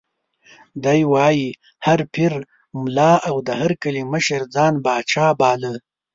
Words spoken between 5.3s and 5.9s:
باله.